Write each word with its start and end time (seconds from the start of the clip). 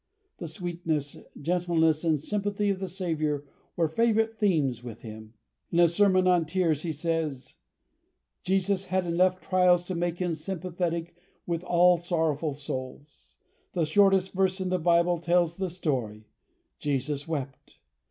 The 0.39 0.47
sweetness, 0.47 1.19
gentleness, 1.39 2.03
and 2.03 2.19
sympathy 2.19 2.71
of 2.71 2.79
the 2.79 2.87
Saviour 2.87 3.43
were 3.75 3.87
favourite 3.87 4.35
themes 4.35 4.83
with 4.83 5.01
him. 5.01 5.35
In 5.69 5.79
a 5.79 5.87
sermon 5.87 6.27
on 6.27 6.47
tears, 6.47 6.81
he 6.81 6.91
says: 6.91 7.53
"Jesus 8.41 8.85
had 8.85 9.05
enough 9.05 9.39
trials 9.39 9.83
to 9.83 9.93
make 9.93 10.17
him 10.17 10.33
sympathetic 10.33 11.13
with 11.45 11.63
all 11.63 11.97
sorrowful 11.97 12.55
souls. 12.55 13.35
The 13.73 13.85
shortest 13.85 14.31
verse 14.31 14.59
in 14.59 14.69
the 14.69 14.79
Bible 14.79 15.19
tells 15.19 15.57
the 15.57 15.69
story: 15.69 16.25
'Jesus 16.79 17.27
wept.' 17.27 17.77